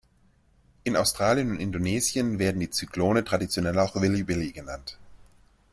[0.83, 4.97] In Australien und Indonesien werden die Zyklone traditionell auch „Willy-Willy“ genannt.